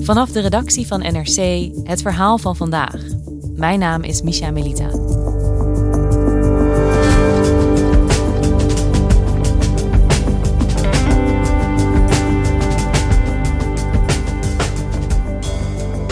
Vanaf 0.00 0.30
de 0.30 0.40
redactie 0.40 0.86
van 0.86 1.00
NRC 1.00 1.70
het 1.84 2.02
verhaal 2.02 2.38
van 2.38 2.56
vandaag. 2.56 3.02
Mijn 3.54 3.78
naam 3.78 4.02
is 4.02 4.22
Misha 4.22 4.50
Melita. 4.50 4.90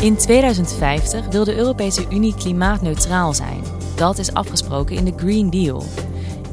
In 0.00 0.16
2050 0.16 1.26
wil 1.26 1.44
de 1.44 1.56
Europese 1.56 2.06
Unie 2.10 2.34
klimaatneutraal 2.34 3.34
zijn. 3.34 3.62
Dat 3.94 4.18
is 4.18 4.32
afgesproken 4.32 4.96
in 4.96 5.04
de 5.04 5.12
Green 5.16 5.50
Deal. 5.50 5.84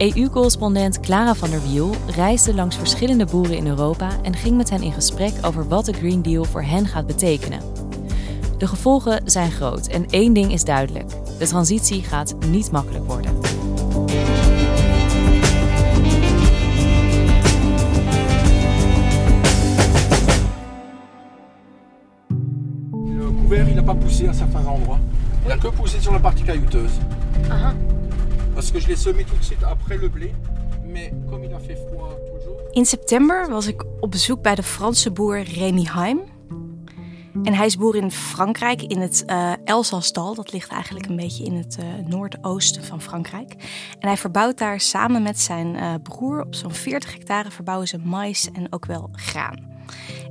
EU-correspondent 0.04 1.00
Clara 1.00 1.34
van 1.34 1.50
der 1.50 1.64
Wiel 1.64 1.90
reisde 2.08 2.54
langs 2.54 2.76
verschillende 2.76 3.26
boeren 3.26 3.58
in 3.58 3.68
Europa 3.68 4.10
en 4.22 4.36
ging 4.36 4.58
met 4.58 4.70
hen 4.70 4.82
in 4.82 4.92
gesprek 4.92 5.34
over 5.42 5.68
wat 5.68 5.86
de 5.86 5.94
Green 5.94 6.22
Deal 6.22 6.44
voor 6.44 6.62
hen 6.64 6.88
gaat 6.88 7.08
betekenen. 7.08 7.60
De 8.58 8.68
gevolgen 8.68 9.22
zijn 9.26 9.52
groot 9.52 9.88
en 9.88 10.06
één 10.10 10.34
ding 10.34 10.52
is 10.52 10.64
duidelijk: 10.64 11.10
de 11.40 11.48
transitie 11.48 12.04
gaat 12.04 12.36
niet 12.50 12.72
makkelijk 12.72 13.06
worden. 13.06 13.32
Le 22.92 23.34
couvert, 23.38 23.68
il 23.68 23.76
n'a 23.76 23.84
pas 23.84 23.98
poussé 24.00 24.28
à 24.28 24.34
certains 24.34 24.68
endroits. 24.68 25.02
Il 25.44 25.48
n'a 25.48 25.58
que 25.58 25.72
poussé 25.72 26.02
sur 26.02 26.12
la 26.12 26.20
partie 26.20 26.46
caillouteuse. 26.46 27.00
Parce 28.54 28.72
que 28.72 28.80
je 28.80 28.88
l'ai 28.88 28.96
semé 28.96 29.24
tout 29.24 29.44
suite 29.44 29.64
après 29.64 29.98
le 29.98 30.10
blé. 30.10 30.34
Mais 30.86 31.12
comme 31.30 31.44
il 31.44 31.54
a 31.54 31.60
fait 31.60 31.78
froid 31.88 32.16
toujours. 32.32 32.58
In 32.72 32.86
september 32.86 33.50
was 33.50 33.68
ik 33.68 33.84
op 34.00 34.12
bezoek 34.12 34.42
bij 34.42 34.56
de 34.56 34.64
Franse 34.64 35.12
boer 35.12 35.42
Remy 35.42 35.88
Heim. 35.92 36.22
En 37.44 37.54
hij 37.54 37.66
is 37.66 37.78
boer 37.78 37.96
in 37.96 38.12
Frankrijk, 38.12 38.82
in 38.82 39.00
het 39.00 39.24
uh. 39.28 39.54
Dat 40.36 40.52
ligt 40.52 40.70
eigenlijk 40.70 41.06
een 41.06 41.16
beetje 41.16 41.44
in 41.44 41.54
het 41.54 41.78
uh, 41.80 42.08
noordoosten 42.08 42.84
van 42.84 43.02
Frankrijk. 43.02 43.52
En 44.00 44.08
hij 44.08 44.18
verbouwt 44.18 44.58
daar 44.58 44.80
samen 44.80 45.24
met 45.24 45.40
zijn 45.40 45.76
uh, 45.76 45.94
broer 46.04 46.42
op 46.42 46.56
zo'n 46.56 46.74
40 46.74 47.14
hectare 47.14 47.52
verbouwen 47.52 47.88
ze 47.88 47.98
mais 47.98 48.52
en 48.52 48.68
ook 48.70 48.86
wel 48.86 49.10
graan. 49.12 49.72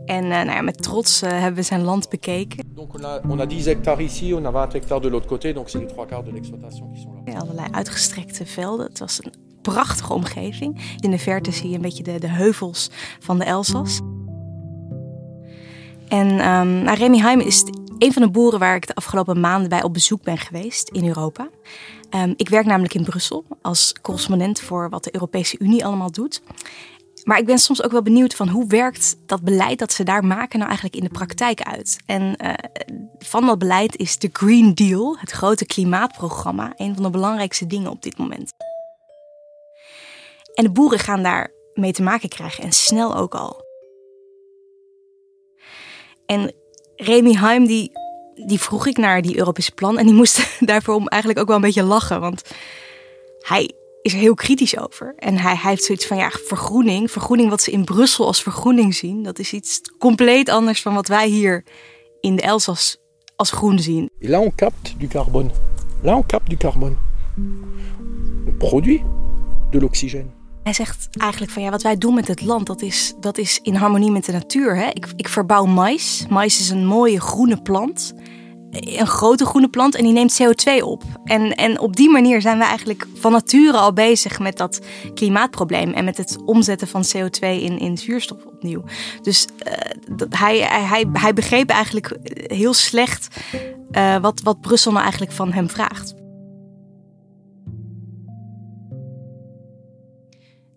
En 0.04 0.28
nou 0.28 0.46
ja, 0.46 0.62
met 0.62 0.82
trots 0.82 1.20
hebben 1.20 1.54
we 1.54 1.62
zijn 1.62 1.82
land 1.82 2.08
bekeken. 2.08 2.64
Donc 2.74 2.94
on 2.94 3.04
a, 3.04 3.20
on 3.28 3.40
a 3.40 3.46
10 3.46 3.64
hectares 3.64 4.04
ici, 4.04 4.34
on 4.34 4.46
a 4.46 4.50
20 4.50 4.72
hectares 4.72 5.02
de 5.02 5.08
l'autre 5.08 5.28
côté. 5.28 5.52
Donc 5.52 5.68
c'est 5.68 5.80
les 5.80 5.92
trois 5.92 6.06
quarts 6.06 6.24
de 6.24 6.32
l'exploitation 6.32 6.90
qui 6.92 7.00
sont 7.00 7.12
là. 7.24 7.40
Allerlei 7.40 7.66
uitgestrekte 7.70 8.46
velden. 8.46 8.86
Het 8.86 8.98
was 8.98 9.20
een 9.24 9.32
prachtige 9.62 10.12
omgeving. 10.12 10.96
In 11.00 11.10
de 11.10 11.18
verte 11.18 11.52
zie 11.52 11.68
je 11.68 11.74
een 11.74 11.82
beetje 11.82 12.02
de, 12.02 12.18
de 12.18 12.28
heuvels 12.28 12.90
van 13.20 13.38
de 13.38 13.44
Elzas. 13.44 14.00
En 16.08 16.28
um, 16.28 16.82
nou, 16.82 16.96
Remy 16.96 17.18
Heim 17.18 17.40
is 17.40 17.64
een 17.98 18.12
van 18.12 18.22
de 18.22 18.30
boeren 18.30 18.58
waar 18.58 18.76
ik 18.76 18.86
de 18.86 18.94
afgelopen 18.94 19.40
maanden 19.40 19.68
bij 19.68 19.82
op 19.82 19.92
bezoek 19.92 20.22
ben 20.22 20.38
geweest 20.38 20.88
in 20.88 21.06
Europa. 21.06 21.48
Um, 22.14 22.34
ik 22.36 22.48
werk 22.48 22.66
namelijk 22.66 22.94
in 22.94 23.04
Brussel 23.04 23.44
als 23.62 23.94
correspondent 24.02 24.60
voor 24.60 24.88
wat 24.90 25.04
de 25.04 25.14
Europese 25.14 25.58
Unie 25.58 25.84
allemaal 25.84 26.10
doet. 26.10 26.42
Maar 27.24 27.38
ik 27.38 27.46
ben 27.46 27.58
soms 27.58 27.82
ook 27.82 27.92
wel 27.92 28.02
benieuwd 28.02 28.34
van 28.34 28.48
hoe 28.48 28.66
werkt 28.66 29.16
dat 29.26 29.42
beleid 29.42 29.78
dat 29.78 29.92
ze 29.92 30.04
daar 30.04 30.24
maken 30.24 30.58
nou 30.58 30.70
eigenlijk 30.70 30.96
in 30.96 31.04
de 31.04 31.18
praktijk 31.18 31.62
uit. 31.62 31.98
En 32.06 32.36
uh, 32.44 32.52
van 33.18 33.46
dat 33.46 33.58
beleid 33.58 33.96
is 33.96 34.18
de 34.18 34.28
Green 34.32 34.74
Deal, 34.74 35.16
het 35.18 35.30
grote 35.30 35.66
klimaatprogramma, 35.66 36.72
een 36.76 36.94
van 36.94 37.02
de 37.02 37.10
belangrijkste 37.10 37.66
dingen 37.66 37.90
op 37.90 38.02
dit 38.02 38.18
moment. 38.18 38.52
En 40.54 40.64
de 40.64 40.70
boeren 40.70 40.98
gaan 40.98 41.22
daar 41.22 41.50
mee 41.74 41.92
te 41.92 42.02
maken 42.02 42.28
krijgen 42.28 42.64
en 42.64 42.72
snel 42.72 43.16
ook 43.16 43.34
al. 43.34 43.64
En 46.26 46.52
Remy 46.96 47.32
Heim, 47.32 47.66
die, 47.66 47.92
die 48.46 48.60
vroeg 48.60 48.86
ik 48.86 48.96
naar 48.96 49.22
die 49.22 49.38
Europese 49.38 49.72
plan. 49.72 49.98
En 49.98 50.06
die 50.06 50.14
moest 50.14 50.56
daarvoor 50.60 51.06
eigenlijk 51.06 51.40
ook 51.40 51.46
wel 51.46 51.56
een 51.56 51.62
beetje 51.62 51.82
lachen. 51.82 52.20
Want 52.20 52.42
hij 53.38 53.72
is 54.02 54.12
er 54.12 54.18
heel 54.18 54.34
kritisch 54.34 54.78
over. 54.78 55.14
En 55.16 55.38
hij, 55.38 55.56
hij 55.56 55.70
heeft 55.70 55.84
zoiets 55.84 56.06
van, 56.06 56.16
ja, 56.16 56.30
vergroening. 56.30 57.10
Vergroening 57.10 57.50
wat 57.50 57.62
ze 57.62 57.70
in 57.70 57.84
Brussel 57.84 58.26
als 58.26 58.42
vergroening 58.42 58.94
zien. 58.94 59.22
Dat 59.22 59.38
is 59.38 59.52
iets 59.52 59.80
compleet 59.98 60.48
anders 60.48 60.82
van 60.82 60.94
wat 60.94 61.08
wij 61.08 61.28
hier 61.28 61.64
in 62.20 62.36
de 62.36 62.42
Elzas 62.42 62.96
als 63.36 63.50
groen 63.50 63.78
zien. 63.78 64.10
Là 64.18 64.38
on 64.38 64.54
capte 64.54 64.96
du 64.98 65.06
carbone. 65.06 65.50
Là 66.02 66.14
on 66.14 66.26
capte 66.26 66.50
du 66.50 66.56
carbone. 66.56 66.94
On 68.46 68.56
produit 68.58 69.00
de 69.70 69.80
l'oxygène. 69.80 70.30
Hij 70.62 70.72
zegt 70.72 71.08
eigenlijk 71.16 71.52
van 71.52 71.62
ja, 71.62 71.70
wat 71.70 71.82
wij 71.82 71.98
doen 71.98 72.14
met 72.14 72.28
het 72.28 72.42
land, 72.42 72.66
dat 72.66 72.82
is, 72.82 73.14
dat 73.20 73.38
is 73.38 73.58
in 73.62 73.74
harmonie 73.74 74.10
met 74.10 74.24
de 74.24 74.32
natuur. 74.32 74.76
Hè? 74.76 74.86
Ik, 74.86 75.06
ik 75.16 75.28
verbouw 75.28 75.64
mais. 75.64 76.26
Mais 76.28 76.60
is 76.60 76.70
een 76.70 76.86
mooie 76.86 77.20
groene 77.20 77.62
plant. 77.62 78.12
Een 78.72 79.06
grote 79.06 79.44
groene 79.44 79.68
plant 79.68 79.94
en 79.94 80.04
die 80.04 80.12
neemt 80.12 80.42
CO2 80.42 80.84
op. 80.84 81.02
En, 81.24 81.54
en 81.54 81.80
op 81.80 81.96
die 81.96 82.10
manier 82.10 82.40
zijn 82.40 82.58
we 82.58 82.64
eigenlijk 82.64 83.06
van 83.14 83.32
nature 83.32 83.76
al 83.76 83.92
bezig 83.92 84.38
met 84.38 84.56
dat 84.56 84.80
klimaatprobleem. 85.14 85.92
En 85.92 86.04
met 86.04 86.16
het 86.16 86.38
omzetten 86.44 86.88
van 86.88 87.04
CO2 87.16 87.40
in, 87.40 87.78
in 87.78 87.98
zuurstof 87.98 88.44
opnieuw. 88.44 88.84
Dus 89.22 89.46
dat, 90.16 90.36
hij, 90.36 90.58
hij, 90.58 91.06
hij 91.12 91.34
begreep 91.34 91.70
eigenlijk 91.70 92.18
heel 92.46 92.74
slecht 92.74 93.36
uh, 93.92 94.16
wat, 94.16 94.40
wat 94.42 94.60
Brussel 94.60 94.90
nou 94.90 95.02
eigenlijk 95.02 95.32
van 95.32 95.52
hem 95.52 95.70
vraagt. 95.70 96.14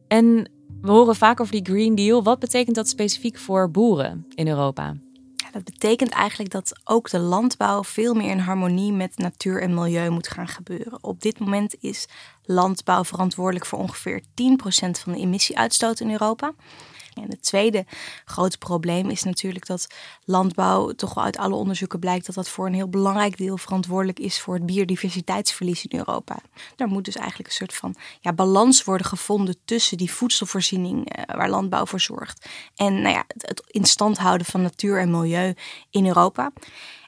En 0.07 0.51
we 0.81 0.91
horen 0.91 1.15
vaak 1.15 1.39
over 1.39 1.53
die 1.53 1.73
Green 1.73 1.95
Deal. 1.95 2.23
Wat 2.23 2.39
betekent 2.39 2.75
dat 2.75 2.89
specifiek 2.89 3.37
voor 3.37 3.71
boeren 3.71 4.25
in 4.35 4.47
Europa? 4.47 4.95
Dat 5.55 5.63
betekent 5.63 6.11
eigenlijk 6.11 6.51
dat 6.51 6.79
ook 6.83 7.09
de 7.09 7.19
landbouw 7.19 7.83
veel 7.83 8.13
meer 8.13 8.29
in 8.29 8.39
harmonie 8.39 8.91
met 8.91 9.17
natuur 9.17 9.61
en 9.61 9.73
milieu 9.73 10.09
moet 10.09 10.27
gaan 10.27 10.47
gebeuren. 10.47 11.03
Op 11.03 11.21
dit 11.21 11.39
moment 11.39 11.75
is 11.79 12.07
landbouw 12.43 13.03
verantwoordelijk 13.03 13.65
voor 13.65 13.79
ongeveer 13.79 14.21
10% 14.21 14.23
van 15.03 15.13
de 15.13 15.19
emissieuitstoot 15.19 15.99
in 15.99 16.11
Europa. 16.11 16.53
En 17.15 17.29
het 17.29 17.41
tweede 17.41 17.85
grote 18.25 18.57
probleem 18.57 19.09
is 19.09 19.23
natuurlijk 19.23 19.65
dat 19.65 19.87
landbouw, 20.23 20.91
toch 20.91 21.13
wel 21.13 21.23
uit 21.23 21.37
alle 21.37 21.55
onderzoeken 21.55 21.99
blijkt 21.99 22.25
dat 22.25 22.35
dat 22.35 22.49
voor 22.49 22.65
een 22.65 22.73
heel 22.73 22.89
belangrijk 22.89 23.37
deel 23.37 23.57
verantwoordelijk 23.57 24.19
is 24.19 24.39
voor 24.39 24.53
het 24.53 24.65
biodiversiteitsverlies 24.65 25.85
in 25.85 25.97
Europa. 25.97 26.39
Daar 26.75 26.87
moet 26.87 27.05
dus 27.05 27.15
eigenlijk 27.15 27.49
een 27.49 27.55
soort 27.55 27.73
van 27.73 27.95
ja, 28.21 28.33
balans 28.33 28.83
worden 28.83 29.07
gevonden 29.07 29.55
tussen 29.65 29.97
die 29.97 30.11
voedselvoorziening 30.11 31.17
uh, 31.17 31.35
waar 31.35 31.49
landbouw 31.49 31.85
voor 31.85 31.99
zorgt 31.99 32.49
en 32.75 33.01
nou 33.01 33.15
ja, 33.15 33.23
het, 33.27 33.47
het 33.47 33.63
in 33.67 33.85
stand 33.85 34.17
houden 34.17 34.47
van 34.47 34.61
natuur 34.61 34.99
en 34.99 35.11
milieu 35.11 35.53
in 35.89 36.05
Europa. 36.05 36.51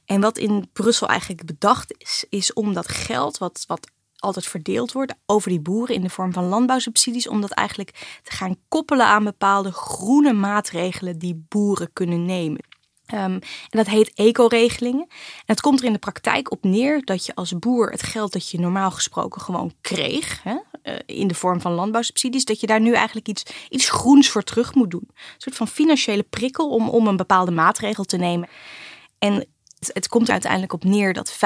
En 0.06 0.22
wat 0.22 0.38
in 0.38 0.70
Brussel 0.74 1.08
eigenlijk 1.08 1.46
bedacht 1.46 1.96
is, 1.98 2.26
is 2.30 2.54
om 2.54 2.74
dat 2.74 2.88
geld 2.88 3.38
wat, 3.38 3.64
wat 3.68 3.90
altijd 4.18 4.46
verdeeld 4.46 4.92
wordt 4.92 5.14
over 5.26 5.50
die 5.50 5.60
boeren 5.60 5.96
in 5.96 6.02
de 6.02 6.10
vorm 6.10 6.34
van 6.34 6.44
landbouwsubsidies, 6.44 7.28
om 7.28 7.42
dat 7.42 7.52
eigenlijk 7.52 8.20
te 8.24 8.32
gaan 8.32 8.56
koppelen 8.68 9.06
aan 9.06 9.24
bepaalde 9.24 9.72
groene 9.72 10.34
maatregelen 10.34 11.18
die 11.18 11.46
boeren 11.50 11.94
kunnen 11.94 12.26
nemen. 12.26 12.66
Um, 13.14 13.20
en 13.20 13.42
dat 13.70 13.88
heet 13.88 14.14
eco-regelingen. 14.14 15.08
En 15.10 15.46
het 15.46 15.62
komt 15.62 15.80
er 15.80 15.86
in 15.86 15.94
de 15.94 16.00
praktijk 16.00 16.52
op 16.52 16.64
neer 16.64 17.06
dat 17.06 17.26
je 17.26 17.36
als 17.36 17.60
boer 17.60 17.92
het 17.92 18.04
geld 18.04 18.34
dat 18.34 18.50
je 18.50 18.60
normaal 18.60 18.92
gesproken 18.92 19.42
gewoon 19.42 19.74
kreeg, 19.82 20.44
hè, 20.44 20.58
in 21.06 21.28
de 21.28 21.34
vorm 21.34 21.62
van 21.62 21.72
landbouwsubsidies, 21.72 22.46
dat 22.46 22.60
je 22.60 22.68
daar 22.68 22.82
nu 22.82 22.94
eigenlijk 22.94 23.28
iets, 23.28 23.44
iets 23.70 23.90
groens 23.90 24.30
voor 24.30 24.44
terug 24.44 24.76
moet 24.76 24.92
doen. 24.92 25.08
Een 25.08 25.24
soort 25.38 25.56
van 25.56 25.68
financiële 25.68 26.24
prikkel 26.24 26.70
om, 26.70 26.90
om 26.90 27.08
een 27.08 27.18
bepaalde 27.18 27.52
maatregel 27.52 28.04
te 28.04 28.18
nemen. 28.18 28.50
En 29.20 29.48
Het 29.80 30.08
komt 30.08 30.30
uiteindelijk 30.30 30.74
op 30.74 30.84
neer 30.84 31.14
dat 31.14 31.34
25% 31.34 31.38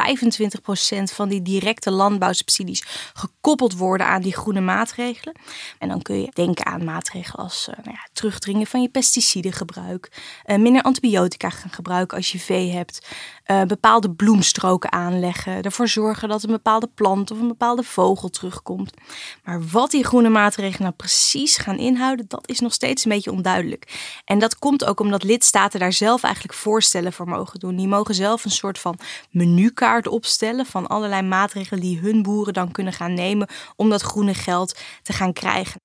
van 1.03 1.29
die 1.29 1.41
directe 1.41 1.91
landbouwsubsidies 1.91 2.83
gekoppeld 3.13 3.77
worden 3.77 4.07
aan 4.07 4.21
die 4.21 4.35
groene 4.35 4.61
maatregelen. 4.61 5.35
En 5.79 5.87
dan 5.87 6.01
kun 6.01 6.21
je 6.21 6.31
denken 6.33 6.65
aan 6.65 6.83
maatregelen 6.83 7.43
als 7.43 7.67
uh, 7.69 7.75
nou 7.75 7.95
ja, 7.95 8.07
terugdringen 8.13 8.67
van 8.67 8.81
je 8.81 8.89
pesticidengebruik, 8.89 10.21
uh, 10.45 10.57
minder 10.57 10.81
antibiotica 10.81 11.49
gaan 11.49 11.69
gebruiken 11.69 12.17
als 12.17 12.31
je 12.31 12.39
vee 12.39 12.71
hebt, 12.71 13.07
uh, 13.47 13.63
bepaalde 13.63 14.11
bloemstroken 14.11 14.91
aanleggen, 14.91 15.61
ervoor 15.61 15.87
zorgen 15.87 16.29
dat 16.29 16.43
een 16.43 16.51
bepaalde 16.51 16.89
plant 16.95 17.31
of 17.31 17.39
een 17.39 17.47
bepaalde 17.47 17.83
vogel 17.83 18.29
terugkomt. 18.29 18.93
Maar 19.43 19.61
wat 19.67 19.91
die 19.91 20.03
groene 20.03 20.29
maatregelen 20.29 20.81
nou 20.81 20.93
precies 20.93 21.57
gaan 21.57 21.77
inhouden, 21.77 22.25
dat 22.27 22.47
is 22.47 22.59
nog 22.59 22.73
steeds 22.73 23.05
een 23.05 23.11
beetje 23.11 23.31
onduidelijk. 23.31 24.11
En 24.25 24.39
dat 24.39 24.59
komt 24.59 24.85
ook 24.85 24.99
omdat 24.99 25.23
lidstaten 25.23 25.79
daar 25.79 25.93
zelf 25.93 26.23
eigenlijk 26.23 26.53
voorstellen 26.53 27.13
voor 27.13 27.27
mogen 27.27 27.59
doen. 27.59 27.75
Die 27.75 27.87
mogen 27.87 28.15
zelf 28.21 28.45
een 28.45 28.51
soort 28.51 28.79
van 28.79 28.97
menukaart 29.29 30.07
opstellen 30.07 30.65
van 30.65 30.87
allerlei 30.87 31.21
maatregelen 31.21 31.81
die 31.81 31.99
hun 31.99 32.21
boeren 32.21 32.53
dan 32.53 32.71
kunnen 32.71 32.93
gaan 32.93 33.13
nemen 33.13 33.47
om 33.75 33.89
dat 33.89 34.01
groene 34.01 34.33
geld 34.33 34.79
te 35.01 35.13
gaan 35.13 35.33
krijgen. 35.33 35.79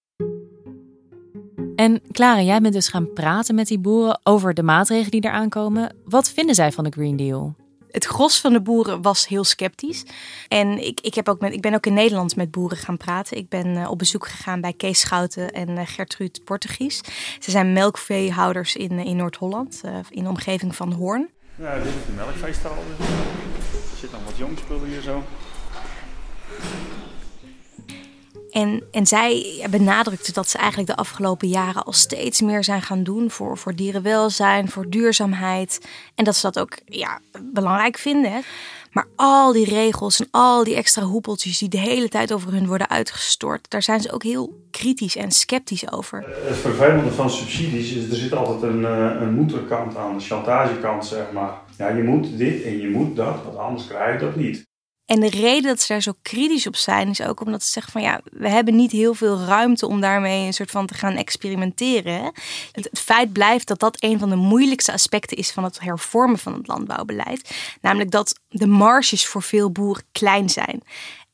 En 1.76 2.00
Clara, 2.12 2.40
jij 2.40 2.60
bent 2.60 2.74
dus 2.74 2.88
gaan 2.88 3.12
praten 3.12 3.54
met 3.54 3.66
die 3.66 3.78
boeren 3.78 4.20
over 4.22 4.54
de 4.54 4.62
maatregelen 4.62 5.10
die 5.10 5.24
eraan 5.24 5.48
komen. 5.48 5.96
Wat 6.04 6.30
vinden 6.30 6.54
zij 6.54 6.72
van 6.72 6.84
de 6.84 6.90
Green 6.90 7.16
Deal? 7.16 7.54
Het 7.90 8.04
gros 8.04 8.40
van 8.40 8.52
de 8.52 8.62
boeren 8.62 9.02
was 9.02 9.28
heel 9.28 9.44
sceptisch. 9.44 10.04
En 10.48 10.86
ik, 10.86 11.00
ik, 11.00 11.14
heb 11.14 11.28
ook 11.28 11.40
met, 11.40 11.52
ik 11.52 11.60
ben 11.60 11.74
ook 11.74 11.86
in 11.86 11.94
Nederland 11.94 12.36
met 12.36 12.50
boeren 12.50 12.76
gaan 12.76 12.96
praten. 12.96 13.36
Ik 13.36 13.48
ben 13.48 13.66
uh, 13.66 13.90
op 13.90 13.98
bezoek 13.98 14.28
gegaan 14.28 14.60
bij 14.60 14.72
Kees 14.72 15.00
Schouten 15.00 15.52
en 15.52 15.68
uh, 15.68 15.80
Gertrude 15.84 16.40
Portugies. 16.44 17.00
Ze 17.38 17.50
zijn 17.50 17.72
melkveehouders 17.72 18.76
in, 18.76 18.98
in 18.98 19.16
Noord-Holland, 19.16 19.80
in 20.10 20.22
de 20.22 20.28
omgeving 20.28 20.76
van 20.76 20.92
Hoorn. 20.92 21.30
Ja, 21.58 21.74
dit 21.74 21.86
is 21.86 22.06
de 22.06 22.12
melkveestal. 22.16 22.72
Er 22.72 23.98
zit 23.98 24.12
nog 24.12 24.24
wat 24.24 24.36
jongspullen 24.36 24.88
hier 24.88 25.00
zo. 25.00 25.22
En, 28.50 28.82
en 28.90 29.06
zij 29.06 29.66
benadrukte 29.70 30.32
dat 30.32 30.48
ze 30.48 30.58
eigenlijk 30.58 30.88
de 30.88 30.96
afgelopen 30.96 31.48
jaren 31.48 31.84
al 31.84 31.92
steeds 31.92 32.40
meer 32.40 32.64
zijn 32.64 32.82
gaan 32.82 33.02
doen 33.02 33.30
voor, 33.30 33.58
voor 33.58 33.74
dierenwelzijn, 33.74 34.70
voor 34.70 34.90
duurzaamheid. 34.90 35.86
En 36.14 36.24
dat 36.24 36.36
ze 36.36 36.42
dat 36.42 36.58
ook 36.58 36.78
ja, 36.84 37.20
belangrijk 37.42 37.98
vinden. 37.98 38.42
Maar 38.96 39.08
al 39.16 39.52
die 39.52 39.64
regels 39.64 40.20
en 40.20 40.28
al 40.30 40.64
die 40.64 40.74
extra 40.74 41.02
hoepeltjes 41.02 41.58
die 41.58 41.68
de 41.68 41.78
hele 41.78 42.08
tijd 42.08 42.32
over 42.32 42.52
hun 42.52 42.66
worden 42.66 42.88
uitgestort, 42.88 43.70
daar 43.70 43.82
zijn 43.82 44.00
ze 44.00 44.12
ook 44.12 44.22
heel 44.22 44.60
kritisch 44.70 45.16
en 45.16 45.30
sceptisch 45.30 45.92
over. 45.92 46.24
Het 46.26 46.56
vervelende 46.56 47.12
van 47.12 47.30
subsidies 47.30 47.92
is, 47.92 48.10
er 48.10 48.16
zit 48.16 48.32
altijd 48.32 48.62
een, 48.62 48.84
eh, 48.84 49.20
een 49.20 49.34
moederkant 49.34 49.96
aan, 49.96 50.14
een 50.14 50.20
chantagekant, 50.20 51.06
zeg 51.06 51.32
maar. 51.32 51.60
Ja, 51.78 51.88
je 51.88 52.02
moet 52.02 52.38
dit 52.38 52.62
en 52.62 52.78
je 52.78 52.88
moet 52.88 53.16
dat, 53.16 53.42
want 53.44 53.56
anders 53.56 53.86
krijg 53.86 54.20
je 54.20 54.26
dat 54.26 54.36
niet. 54.36 54.65
En 55.06 55.20
de 55.20 55.28
reden 55.28 55.62
dat 55.62 55.80
ze 55.80 55.92
daar 55.92 56.02
zo 56.02 56.12
kritisch 56.22 56.66
op 56.66 56.76
zijn, 56.76 57.08
is 57.08 57.22
ook 57.22 57.40
omdat 57.40 57.62
ze 57.62 57.70
zeggen 57.70 57.92
van 57.92 58.02
ja, 58.02 58.20
we 58.30 58.48
hebben 58.48 58.76
niet 58.76 58.92
heel 58.92 59.14
veel 59.14 59.38
ruimte 59.38 59.86
om 59.86 60.00
daarmee 60.00 60.46
een 60.46 60.52
soort 60.52 60.70
van 60.70 60.86
te 60.86 60.94
gaan 60.94 61.16
experimenteren. 61.16 62.32
Het, 62.72 62.88
feit 62.92 63.32
blijft 63.32 63.68
dat 63.68 63.78
dat 63.78 63.96
een 63.98 64.18
van 64.18 64.30
de 64.30 64.36
moeilijkste 64.36 64.92
aspecten 64.92 65.36
is 65.36 65.50
van 65.50 65.64
het 65.64 65.80
hervormen 65.80 66.38
van 66.38 66.52
het 66.52 66.66
landbouwbeleid. 66.66 67.56
Namelijk 67.80 68.10
dat 68.10 68.40
de 68.48 68.66
marges 68.66 69.26
voor 69.26 69.42
veel 69.42 69.70
boeren 69.70 70.04
klein 70.12 70.50
zijn. 70.50 70.82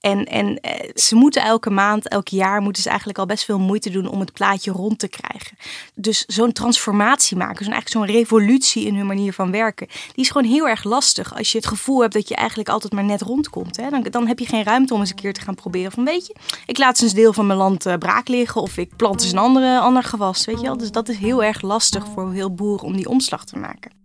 En, 0.02 0.24
en 0.24 0.60
eh, 0.60 0.90
ze 0.94 1.14
moeten 1.14 1.42
elke 1.42 1.70
maand, 1.70 2.08
elk 2.08 2.28
jaar, 2.28 2.60
moeten 2.60 2.82
ze 2.82 2.88
eigenlijk 2.88 3.18
al 3.18 3.26
best 3.26 3.44
veel 3.44 3.58
moeite 3.58 3.90
doen 3.90 4.06
om 4.06 4.20
het 4.20 4.32
plaatje 4.32 4.70
rond 4.70 4.98
te 4.98 5.08
krijgen. 5.08 5.56
Dus 5.94 6.24
zo'n 6.26 6.52
transformatie 6.52 7.36
maken, 7.36 7.64
zo'n 7.64 7.72
eigenlijk 7.72 8.06
zo'n 8.06 8.16
revolutie 8.16 8.86
in 8.86 8.94
hun 8.96 9.06
manier 9.06 9.32
van 9.32 9.50
werken, 9.50 9.86
die 9.86 10.24
is 10.24 10.30
gewoon 10.30 10.50
heel 10.50 10.68
erg 10.68 10.84
lastig. 10.84 11.36
Als 11.36 11.52
je 11.52 11.58
het 11.58 11.66
gevoel 11.66 12.00
hebt 12.00 12.12
dat 12.12 12.28
je 12.28 12.34
eigenlijk 12.34 12.68
altijd 12.68 12.92
maar 12.92 13.04
net 13.04 13.20
rondkomt, 13.20 13.76
hè, 13.76 13.90
dan, 13.90 14.02
dan 14.02 14.26
heb 14.26 14.38
je 14.38 14.46
geen 14.46 14.64
ruimte 14.64 14.94
om 14.94 15.00
eens 15.00 15.10
een 15.10 15.16
keer 15.16 15.32
te 15.32 15.40
gaan 15.40 15.54
proberen 15.54 15.92
van, 15.92 16.04
weet 16.04 16.26
je, 16.26 16.34
ik 16.66 16.78
laat 16.78 17.00
eens 17.00 17.10
een 17.10 17.16
deel 17.16 17.32
van 17.32 17.46
mijn 17.46 17.58
land 17.58 17.86
uh, 17.86 17.94
braak 17.94 18.28
liggen 18.28 18.60
of 18.62 18.76
ik 18.76 18.96
plant 18.96 19.22
eens 19.22 19.32
een 19.32 19.38
andere, 19.38 19.78
ander 19.78 20.02
gewas, 20.02 20.44
weet 20.44 20.60
je 20.60 20.66
wel. 20.66 20.76
Dus 20.76 20.90
dat 20.90 21.08
is 21.08 21.16
heel 21.16 21.44
erg 21.44 21.62
lastig 21.62 22.04
voor 22.14 22.32
heel 22.32 22.54
boeren 22.54 22.86
om 22.86 22.96
die 22.96 23.08
omslag 23.08 23.44
te 23.44 23.58
maken. 23.58 24.01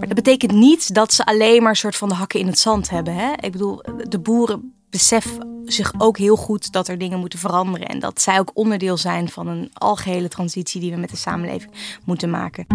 Maar 0.00 0.08
dat 0.08 0.24
betekent 0.24 0.52
niet 0.52 0.94
dat 0.94 1.12
ze 1.12 1.24
alleen 1.24 1.62
maar 1.62 1.70
een 1.70 1.76
soort 1.76 1.96
van 1.96 2.08
de 2.08 2.14
hakken 2.14 2.40
in 2.40 2.46
het 2.46 2.58
zand 2.58 2.90
hebben. 2.90 3.14
Hè? 3.14 3.32
Ik 3.32 3.52
bedoel, 3.52 3.82
de 4.08 4.18
boeren 4.18 4.72
beseffen 4.90 5.62
zich 5.64 5.92
ook 5.98 6.18
heel 6.18 6.36
goed 6.36 6.72
dat 6.72 6.88
er 6.88 6.98
dingen 6.98 7.18
moeten 7.18 7.38
veranderen. 7.38 7.88
En 7.88 7.98
dat 7.98 8.20
zij 8.20 8.38
ook 8.38 8.50
onderdeel 8.54 8.96
zijn 8.96 9.28
van 9.28 9.46
een 9.46 9.70
algehele 9.72 10.28
transitie 10.28 10.80
die 10.80 10.90
we 10.92 10.96
met 10.96 11.10
de 11.10 11.16
samenleving 11.16 11.72
moeten 12.04 12.30
maken. 12.30 12.66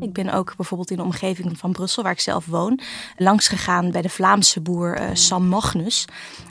Ik 0.00 0.12
ben 0.12 0.32
ook 0.32 0.56
bijvoorbeeld 0.56 0.90
in 0.90 0.96
de 0.96 1.02
omgeving 1.02 1.58
van 1.58 1.72
Brussel, 1.72 2.02
waar 2.02 2.12
ik 2.12 2.20
zelf 2.20 2.46
woon, 2.46 2.80
langs 3.16 3.48
gegaan 3.48 3.90
bij 3.90 4.02
de 4.02 4.08
Vlaamse 4.08 4.60
boer 4.60 5.00
uh, 5.00 5.08
Sam 5.12 5.46
Magnus. 5.46 6.04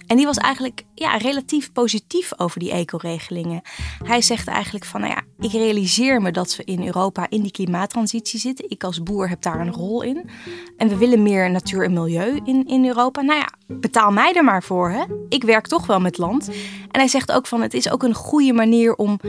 En 0.07 0.18
die 0.18 0.25
was 0.25 0.38
eigenlijk 0.38 0.84
ja, 0.94 1.18
relatief 1.18 1.72
positief 1.72 2.31
over 2.38 2.60
die 2.60 2.72
ecoregelingen. 2.72 3.62
Hij 4.04 4.22
zegt 4.22 4.48
eigenlijk 4.48 4.86
van, 4.86 5.01
nou 5.01 5.13
ja, 5.13 5.22
ik 5.40 5.51
realiseer 5.51 6.22
me 6.22 6.31
dat 6.31 6.56
we 6.56 6.63
in 6.63 6.86
Europa 6.86 7.30
in 7.30 7.42
die 7.42 7.51
klimaattransitie 7.51 8.40
zitten. 8.40 8.69
Ik 8.69 8.84
als 8.84 9.04
boer 9.04 9.30
heb 9.30 9.42
daar 9.42 9.60
een 9.60 9.74
rol 9.74 10.01
in. 10.01 10.30
En 10.78 10.88
we 10.88 10.98
willen 10.98 11.24
meer 11.24 11.51
natuur 11.51 11.84
en 11.84 11.94
milieu 11.94 12.40
in, 12.44 12.68
in 12.68 12.86
Europa. 12.86 13.22
Nou 13.22 13.40
ja, 13.40 13.50
betaal 13.68 14.12
mij 14.12 14.34
er 14.34 14.44
maar 14.44 14.63
voor. 14.63 14.90
Hè? 14.90 15.04
Ik 15.30 15.44
werk 15.44 15.68
toch 15.68 15.86
wel 15.86 16.00
met 16.00 16.18
land. 16.18 16.48
En 16.92 17.00
hij 17.00 17.07
zegt 17.07 17.31
ook 17.31 17.48
van, 17.48 17.62
het 17.62 17.74
is 17.74 17.90
ook 17.90 18.04
een 18.04 18.13
goede 18.13 18.54
manier 18.54 18.96
om 18.96 19.19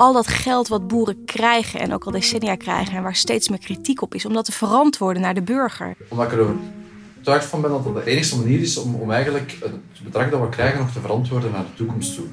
al 0.00 0.12
dat 0.12 0.26
geld 0.26 0.68
wat 0.68 0.88
boeren 0.88 1.24
krijgen 1.24 1.80
en 1.80 1.94
ook 1.94 2.04
al 2.04 2.12
decennia 2.12 2.56
krijgen 2.56 2.96
en 2.96 3.02
waar 3.02 3.14
steeds 3.14 3.48
meer 3.48 3.58
kritiek 3.58 4.02
op 4.02 4.14
is, 4.14 4.24
om 4.24 4.32
dat 4.32 4.44
te 4.44 4.52
verantwoorden 4.52 5.22
naar 5.22 5.34
de 5.34 5.42
burger. 5.42 5.96
Omdat 6.08 6.26
ik 6.26 6.38
er 6.38 6.46
overtuigd 7.14 7.44
van 7.44 7.60
ben 7.60 7.70
dat 7.70 7.84
dat 7.84 7.94
de 7.94 8.10
enige 8.10 8.36
manier 8.36 8.60
is 8.60 8.76
om, 8.76 8.94
om 8.94 9.10
eigenlijk 9.10 9.56
het 9.60 10.04
bedrag 10.04 10.30
dat 10.30 10.40
we 10.40 10.48
krijgen 10.48 10.78
nog 10.78 10.92
te 10.92 11.00
verantwoorden 11.00 11.52
naar 11.52 11.64
de 11.64 11.74
toekomst 11.74 12.14
toe. 12.14 12.24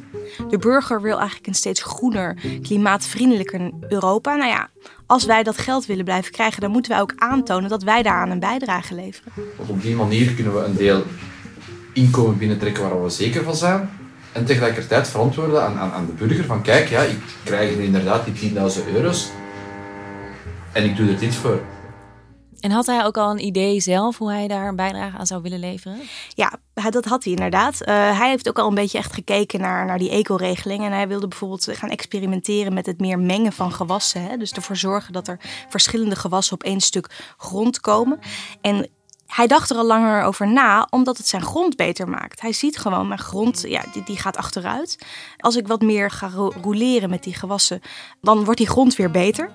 De 0.49 0.57
burger 0.57 1.01
wil 1.01 1.17
eigenlijk 1.17 1.47
een 1.47 1.55
steeds 1.55 1.81
groener, 1.81 2.37
klimaatvriendelijker 2.61 3.71
Europa. 3.87 4.35
Nou 4.35 4.49
ja, 4.49 4.69
als 5.05 5.25
wij 5.25 5.43
dat 5.43 5.57
geld 5.57 5.85
willen 5.85 6.05
blijven 6.05 6.31
krijgen, 6.31 6.61
dan 6.61 6.71
moeten 6.71 6.91
wij 6.91 7.01
ook 7.01 7.13
aantonen 7.15 7.69
dat 7.69 7.83
wij 7.83 8.03
daaraan 8.03 8.29
een 8.29 8.39
bijdrage 8.39 8.95
leveren. 8.95 9.33
Want 9.57 9.69
op 9.69 9.81
die 9.81 9.95
manier 9.95 10.33
kunnen 10.33 10.53
we 10.53 10.59
een 10.59 10.75
deel 10.75 11.03
inkomen 11.93 12.37
binnentrekken 12.37 12.83
waar 12.83 13.03
we 13.03 13.09
zeker 13.09 13.43
van 13.43 13.55
zijn. 13.55 13.89
En 14.37 14.45
tegelijkertijd 14.45 15.07
verantwoorden 15.07 15.63
aan, 15.63 15.77
aan, 15.77 15.91
aan 15.91 16.05
de 16.05 16.11
burger 16.11 16.45
van 16.45 16.61
kijk, 16.61 16.89
ja, 16.89 17.01
ik 17.01 17.19
krijg 17.43 17.73
er 17.73 17.83
inderdaad 17.83 18.25
die 18.25 18.51
10.000 18.53 18.57
euro's 18.93 19.29
en 20.73 20.83
ik 20.83 20.95
doe 20.95 21.09
er 21.09 21.19
dit 21.19 21.35
voor. 21.35 21.61
En 22.59 22.71
had 22.71 22.85
hij 22.85 23.05
ook 23.05 23.17
al 23.17 23.31
een 23.31 23.45
idee 23.45 23.79
zelf 23.79 24.17
hoe 24.17 24.31
hij 24.31 24.47
daar 24.47 24.67
een 24.67 24.75
bijdrage 24.75 25.17
aan 25.17 25.25
zou 25.25 25.41
willen 25.41 25.59
leveren? 25.59 25.99
Ja, 26.29 26.59
dat 26.89 27.05
had 27.05 27.23
hij 27.23 27.33
inderdaad. 27.33 27.81
Uh, 27.81 28.19
hij 28.19 28.29
heeft 28.29 28.49
ook 28.49 28.59
al 28.59 28.67
een 28.67 28.75
beetje 28.75 28.97
echt 28.97 29.13
gekeken 29.13 29.59
naar, 29.59 29.85
naar 29.85 29.97
die 29.97 30.09
eco-regeling. 30.09 30.83
En 30.83 30.91
hij 30.91 31.07
wilde 31.07 31.27
bijvoorbeeld 31.27 31.67
gaan 31.71 31.89
experimenteren 31.89 32.73
met 32.73 32.85
het 32.85 32.99
meer 32.99 33.19
mengen 33.19 33.53
van 33.53 33.71
gewassen. 33.71 34.23
Hè? 34.23 34.37
Dus 34.37 34.51
ervoor 34.51 34.75
zorgen 34.75 35.13
dat 35.13 35.27
er 35.27 35.39
verschillende 35.69 36.15
gewassen 36.15 36.53
op 36.53 36.63
één 36.63 36.81
stuk 36.81 37.33
grond 37.37 37.79
komen. 37.79 38.19
En 38.61 38.89
hij 39.27 39.47
dacht 39.47 39.69
er 39.69 39.77
al 39.77 39.85
langer 39.85 40.23
over 40.23 40.47
na, 40.47 40.87
omdat 40.89 41.17
het 41.17 41.27
zijn 41.27 41.41
grond 41.41 41.75
beter 41.75 42.09
maakt. 42.09 42.41
Hij 42.41 42.53
ziet 42.53 42.77
gewoon, 42.77 43.07
mijn 43.07 43.19
grond 43.19 43.63
ja, 43.67 43.83
die, 43.93 44.03
die 44.03 44.17
gaat 44.17 44.37
achteruit. 44.37 44.97
Als 45.37 45.55
ik 45.55 45.67
wat 45.67 45.81
meer 45.81 46.11
ga 46.11 46.29
roleren 46.61 47.09
met 47.09 47.23
die 47.23 47.33
gewassen, 47.33 47.81
dan 48.21 48.43
wordt 48.43 48.59
die 48.59 48.69
grond 48.69 48.95
weer 48.95 49.11
beter. 49.11 49.51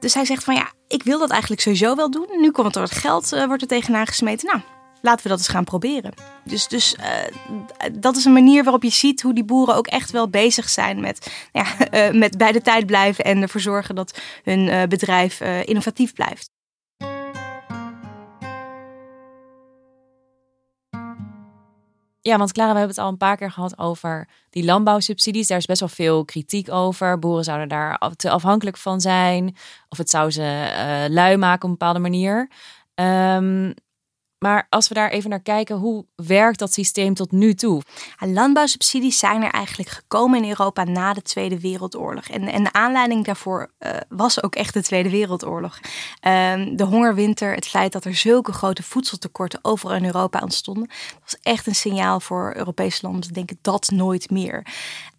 Dus 0.00 0.14
hij 0.14 0.24
zegt 0.24 0.44
van 0.44 0.54
ja, 0.54 0.72
ik 0.88 1.02
wil 1.02 1.18
dat 1.18 1.30
eigenlijk 1.30 1.62
sowieso 1.62 1.96
wel 1.96 2.10
doen. 2.10 2.28
Nu 2.40 2.50
komt 2.50 2.76
er 2.76 2.82
het 2.82 2.90
geld, 2.90 3.32
uh, 3.32 3.44
wordt 3.44 3.62
er 3.62 3.68
tegenaan 3.68 4.06
gesmeten. 4.06 4.46
Nou, 4.46 4.60
laten 5.02 5.22
we 5.22 5.28
dat 5.28 5.38
eens 5.38 5.48
gaan 5.48 5.64
proberen. 5.64 6.14
Dus, 6.44 6.68
dus 6.68 6.96
uh, 6.98 7.90
dat 7.92 8.16
is 8.16 8.24
een 8.24 8.32
manier 8.32 8.62
waarop 8.62 8.82
je 8.82 8.90
ziet 8.90 9.22
hoe 9.22 9.34
die 9.34 9.44
boeren 9.44 9.74
ook 9.74 9.86
echt 9.86 10.10
wel 10.10 10.28
bezig 10.28 10.68
zijn 10.68 11.00
met, 11.00 11.48
ja, 11.52 11.64
uh, 11.92 12.10
met 12.22 12.38
bij 12.38 12.52
de 12.52 12.62
tijd 12.62 12.86
blijven 12.86 13.24
en 13.24 13.42
ervoor 13.42 13.60
zorgen 13.60 13.94
dat 13.94 14.20
hun 14.42 14.88
bedrijf 14.88 15.40
innovatief 15.40 16.12
blijft. 16.12 16.53
Ja, 22.26 22.38
want 22.38 22.52
Clara, 22.52 22.72
we 22.72 22.78
hebben 22.78 22.96
het 22.96 23.04
al 23.04 23.10
een 23.10 23.16
paar 23.16 23.36
keer 23.36 23.50
gehad 23.50 23.78
over 23.78 24.28
die 24.50 24.64
landbouwsubsidies. 24.64 25.46
Daar 25.46 25.58
is 25.58 25.66
best 25.66 25.80
wel 25.80 25.88
veel 25.88 26.24
kritiek 26.24 26.70
over. 26.70 27.18
Boeren 27.18 27.44
zouden 27.44 27.68
daar 27.68 27.98
te 28.16 28.30
afhankelijk 28.30 28.76
van 28.76 29.00
zijn. 29.00 29.56
Of 29.88 29.98
het 29.98 30.10
zou 30.10 30.30
ze 30.30 30.40
uh, 30.40 31.14
lui 31.14 31.36
maken 31.36 31.62
op 31.62 31.64
een 31.64 31.70
bepaalde 31.78 31.98
manier. 31.98 32.50
Um, 32.94 33.74
maar 34.44 34.66
als 34.70 34.88
we 34.88 34.94
daar 34.94 35.10
even 35.10 35.30
naar 35.30 35.40
kijken, 35.40 35.76
hoe 35.76 36.04
werkt 36.14 36.58
dat 36.58 36.72
systeem 36.72 37.14
tot 37.14 37.32
nu 37.32 37.54
toe? 37.54 37.82
Landbouwsubsidies 38.18 39.18
zijn 39.18 39.42
er 39.42 39.50
eigenlijk 39.50 39.90
gekomen 39.90 40.42
in 40.42 40.48
Europa 40.48 40.84
na 40.84 41.12
de 41.12 41.22
Tweede 41.22 41.60
Wereldoorlog. 41.60 42.28
En, 42.28 42.48
en 42.48 42.64
de 42.64 42.72
aanleiding 42.72 43.24
daarvoor 43.24 43.70
uh, 43.78 43.90
was 44.08 44.42
ook 44.42 44.54
echt 44.54 44.74
de 44.74 44.82
Tweede 44.82 45.10
Wereldoorlog. 45.10 45.78
Uh, 45.78 45.82
de 46.76 46.84
hongerwinter, 46.84 47.54
het 47.54 47.66
feit 47.66 47.92
dat 47.92 48.04
er 48.04 48.14
zulke 48.14 48.52
grote 48.52 48.82
voedseltekorten 48.82 49.58
overal 49.62 49.96
in 49.96 50.04
Europa 50.04 50.40
ontstonden, 50.42 50.90
was 51.22 51.36
echt 51.42 51.66
een 51.66 51.74
signaal 51.74 52.20
voor 52.20 52.52
Europese 52.56 52.98
landen. 53.02 53.32
Denk 53.32 53.50
ik 53.50 53.58
dat 53.60 53.90
nooit 53.90 54.30
meer. 54.30 54.66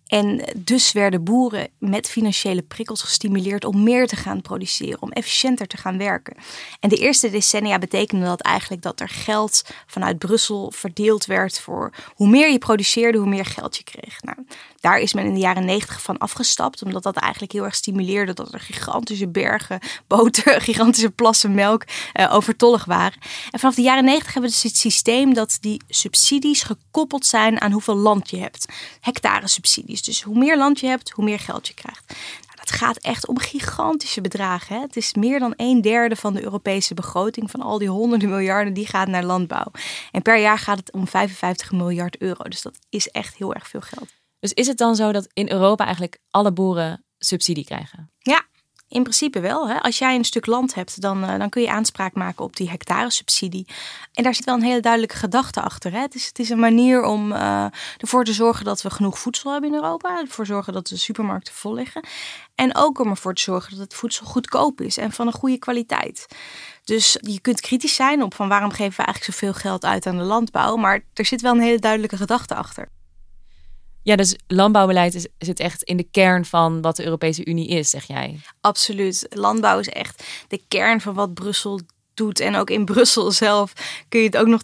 En 0.08 0.42
dus 0.56 0.92
werden 0.92 1.24
boeren 1.24 1.68
met 1.78 2.10
financiële 2.10 2.62
prikkels 2.62 3.02
gestimuleerd 3.02 3.66
om 3.66 3.84
meer 3.84 4.08
te 4.08 4.16
gaan 4.16 4.42
produceren, 4.42 5.02
om 5.02 5.12
efficiënter 5.12 5.68
te 5.68 5.78
gaan 5.78 5.98
werken. 5.98 6.36
En 6.80 6.90
de 6.90 6.98
eerste 6.98 7.30
decennia 7.30 7.80
betekende 7.80 8.26
dat 8.26 8.42
eigenlijk 8.42 8.82
dat 8.82 9.00
er 9.00 9.10
geld 9.10 9.66
vanuit 9.86 10.18
Brussel 10.18 10.72
verdeeld 10.72 11.26
werd 11.26 11.60
voor 11.60 11.94
hoe 12.14 12.30
meer 12.30 12.52
je 12.52 12.58
produceerde, 12.58 13.18
hoe 13.18 13.28
meer 13.28 13.46
geld 13.46 13.78
je 13.78 13.84
kreeg. 13.84 14.22
Nou, 14.22 14.38
daar 14.86 15.00
is 15.00 15.14
men 15.14 15.26
in 15.26 15.34
de 15.34 15.40
jaren 15.40 15.66
negentig 15.66 16.02
van 16.02 16.18
afgestapt, 16.18 16.84
omdat 16.84 17.04
dat 17.04 17.16
eigenlijk 17.16 17.52
heel 17.52 17.64
erg 17.64 17.76
stimuleerde 17.76 18.34
dat 18.34 18.54
er 18.54 18.60
gigantische 18.60 19.28
bergen 19.28 19.80
boter, 20.08 20.62
gigantische 20.62 21.10
plassen 21.10 21.54
melk 21.54 21.84
uh, 22.14 22.34
overtollig 22.34 22.86
waren. 22.86 23.20
En 23.52 23.60
vanaf 23.60 23.76
de 23.76 23.82
jaren 23.82 24.04
negentig 24.04 24.34
hebben 24.34 24.52
we 24.52 24.62
dus 24.62 24.72
het 24.72 24.78
systeem 24.78 25.34
dat 25.34 25.58
die 25.62 25.82
subsidies 25.88 26.64
gekoppeld 26.64 27.26
zijn 27.26 27.62
aan 27.62 27.72
hoeveel 27.72 27.96
land 27.96 28.30
je 28.30 28.38
hebt. 28.38 28.66
Hectare 29.00 29.48
subsidies. 29.48 30.04
Dus 30.04 30.22
hoe 30.22 30.38
meer 30.38 30.58
land 30.58 30.80
je 30.80 30.88
hebt, 30.88 31.10
hoe 31.10 31.26
meer 31.26 31.40
geld 31.40 31.68
je 31.68 31.74
krijgt. 31.74 32.04
Nou, 32.46 32.58
dat 32.58 32.72
gaat 32.72 32.98
echt 32.98 33.28
om 33.28 33.40
gigantische 33.40 34.22
bedragen. 34.22 34.76
Hè? 34.76 34.82
Het 34.82 34.96
is 34.96 35.14
meer 35.14 35.40
dan 35.40 35.54
een 35.56 35.82
derde 35.82 36.16
van 36.16 36.34
de 36.34 36.44
Europese 36.44 36.94
begroting 36.94 37.52
van 37.52 37.62
al 37.62 37.78
die 37.78 37.90
honderden 37.90 38.30
miljarden 38.30 38.74
die 38.74 38.88
gaat 38.88 39.08
naar 39.08 39.24
landbouw. 39.24 39.72
En 40.12 40.22
per 40.22 40.40
jaar 40.40 40.60
gaat 40.60 40.78
het 40.78 40.92
om 40.92 41.08
55 41.08 41.72
miljard 41.72 42.18
euro. 42.18 42.44
Dus 42.44 42.62
dat 42.62 42.80
is 42.90 43.08
echt 43.08 43.36
heel 43.36 43.54
erg 43.54 43.68
veel 43.68 43.82
geld. 43.82 44.10
Dus 44.40 44.54
is 44.54 44.68
het 44.68 44.78
dan 44.78 44.96
zo 44.96 45.12
dat 45.12 45.28
in 45.34 45.52
Europa 45.52 45.84
eigenlijk 45.84 46.20
alle 46.30 46.54
boeren 46.54 47.06
subsidie 47.18 47.66
krijgen? 47.66 48.12
Ja, 48.20 48.46
in 48.88 49.02
principe 49.02 49.40
wel. 49.40 49.70
Hè. 49.70 49.82
Als 49.82 49.98
jij 49.98 50.16
een 50.16 50.24
stuk 50.24 50.46
land 50.46 50.74
hebt, 50.74 51.02
dan, 51.02 51.24
uh, 51.24 51.38
dan 51.40 51.50
kun 51.50 51.62
je 51.62 51.70
aanspraak 51.70 52.14
maken 52.14 52.44
op 52.44 52.56
die 52.56 52.70
hectare 52.70 53.12
subsidie. 53.12 53.68
En 54.14 54.24
daar 54.24 54.36
zit 54.36 54.46
wel 54.46 54.56
een 54.56 54.62
hele 54.62 54.80
duidelijke 54.80 55.16
gedachte 55.16 55.62
achter. 55.62 55.92
Hè. 55.92 56.00
Het, 56.00 56.16
is, 56.16 56.26
het 56.26 56.40
is 56.40 56.50
een 56.50 56.60
manier 56.60 57.04
om 57.04 57.32
uh, 57.32 57.66
ervoor 57.98 58.24
te 58.24 58.34
zorgen 58.34 58.66
dat 58.66 58.82
we 58.82 58.90
genoeg 58.90 59.20
voedsel 59.20 59.52
hebben 59.52 59.70
in 59.70 59.76
Europa. 59.76 60.20
Ervoor 60.20 60.46
zorgen 60.46 60.74
dat 60.74 60.88
de 60.88 60.98
supermarkten 60.98 61.54
vol 61.54 61.74
liggen. 61.74 62.06
En 62.56 62.76
ook 62.76 63.00
om 63.00 63.10
ervoor 63.10 63.34
te 63.34 63.42
zorgen 63.42 63.72
dat 63.72 63.80
het 63.80 63.94
voedsel 63.94 64.26
goedkoop 64.26 64.82
is 64.82 64.98
en 64.98 65.12
van 65.12 65.28
een 65.28 65.34
goede 65.34 65.58
kwaliteit. 65.58 66.26
Dus 66.84 67.18
je 67.22 67.40
kunt 67.40 67.62
kritisch 67.62 67.96
zijn 67.96 68.24
op 68.24 68.34
van 68.34 68.48
waarom 68.48 68.72
geven 68.72 68.98
we 68.98 69.04
eigenlijk 69.04 69.38
zoveel 69.40 69.54
geld 69.54 69.86
uit 69.86 70.06
aan 70.06 70.18
de 70.18 70.24
landbouw. 70.24 70.76
Maar 70.76 71.06
er 71.14 71.26
zit 71.26 71.42
wel 71.42 71.54
een 71.54 71.60
hele 71.60 71.80
duidelijke 71.80 72.18
gedachte 72.18 72.56
achter. 72.56 72.90
Ja, 74.06 74.16
dus 74.16 74.36
landbouwbeleid 74.48 75.16
is, 75.16 75.28
zit 75.38 75.60
echt 75.60 75.84
in 75.84 75.98
de 75.98 76.08
kern 76.12 76.46
van 76.46 76.82
wat 76.82 76.96
de 76.96 77.04
Europese 77.04 77.46
Unie 77.46 77.68
is, 77.68 77.90
zeg 77.90 78.04
jij? 78.04 78.40
Absoluut. 78.62 79.28
Landbouw 79.30 79.80
is 79.80 79.90
echt 79.90 80.24
de 80.48 80.62
kern 80.68 81.02
van 81.02 81.14
wat 81.14 81.34
Brussel 81.34 81.80
doet. 82.16 82.40
En 82.40 82.56
ook 82.56 82.70
in 82.70 82.86
Brussel 82.86 83.32
zelf 83.32 83.74
kun 84.10 84.20
je 84.20 84.26
het 84.26 84.38
ook 84.38 84.48
nog 84.48 84.62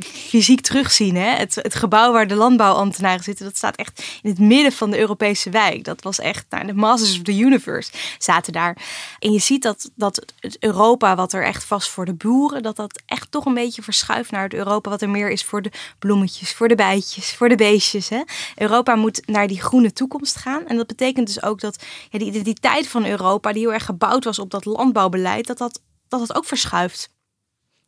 fysiek 0.00 0.60
terugzien. 0.60 1.16
Hè? 1.16 1.36
Het, 1.36 1.74
gebouw 1.74 2.12
waar 2.12 2.26
de 2.26 2.34
landbouwambtenaren 2.34 3.24
zitten, 3.24 3.44
dat 3.44 3.56
staat 3.56 3.76
echt 3.76 4.04
in 4.22 4.30
het 4.30 4.38
midden 4.38 4.72
van 4.72 4.90
de 4.90 4.98
Europese 4.98 5.50
wijk. 5.50 5.84
Dat 5.84 6.02
was 6.02 6.18
echt, 6.18 6.46
nou, 6.50 6.66
de 6.66 6.74
Masters 6.74 7.16
of 7.16 7.22
the 7.22 7.38
Universe 7.38 7.92
zaten 8.18 8.52
daar. 8.52 8.76
En 9.18 9.32
je 9.32 9.38
ziet 9.38 9.62
dat, 9.62 9.90
dat 9.94 10.24
het 10.40 10.56
Europa, 10.60 11.14
wat 11.14 11.32
er 11.32 11.44
echt 11.44 11.64
vast 11.64 11.88
voor 11.88 12.04
de 12.04 12.14
boeren, 12.14 12.62
dat 12.62 12.76
dat 12.76 13.02
echt 13.06 13.30
toch 13.30 13.44
een 13.44 13.54
beetje 13.54 13.82
verschuift 13.82 14.30
naar 14.30 14.42
het 14.42 14.54
Europa 14.54 14.90
wat 14.90 15.02
er 15.02 15.10
meer 15.10 15.30
is 15.30 15.44
voor 15.44 15.62
de 15.62 15.70
bloemetjes, 15.98 16.52
voor 16.52 16.68
de 16.68 16.74
bijtjes, 16.74 17.34
voor 17.34 17.48
de 17.48 17.56
beestjes. 17.56 18.08
Hè? 18.08 18.22
Europa 18.56 18.94
moet 18.94 19.26
naar 19.26 19.48
die 19.48 19.60
groene 19.60 19.92
toekomst 19.92 20.36
gaan. 20.36 20.66
En 20.66 20.76
dat 20.76 20.86
betekent 20.86 21.26
dus 21.26 21.42
ook 21.42 21.60
dat 21.60 21.84
ja, 22.10 22.18
die 22.18 22.28
identiteit 22.28 22.88
van 22.88 23.06
Europa, 23.06 23.52
die 23.52 23.62
heel 23.62 23.72
erg 23.72 23.84
gebouwd 23.84 24.24
was 24.24 24.38
op 24.38 24.50
dat 24.50 24.64
landbouwbeleid, 24.64 25.46
dat 25.46 25.58
dat 25.58 25.80
dat 26.12 26.28
het 26.28 26.36
ook 26.36 26.44
verschuift. 26.44 27.10